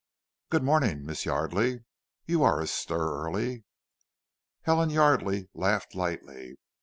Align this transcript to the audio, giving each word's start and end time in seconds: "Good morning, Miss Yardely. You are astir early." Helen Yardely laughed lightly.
"Good 0.49 0.63
morning, 0.63 1.05
Miss 1.05 1.25
Yardely. 1.27 1.83
You 2.25 2.41
are 2.41 2.59
astir 2.59 2.95
early." 2.97 3.65
Helen 4.63 4.89
Yardely 4.89 5.47
laughed 5.53 5.93
lightly. 5.93 6.57